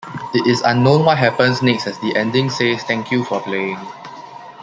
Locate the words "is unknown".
0.47-1.05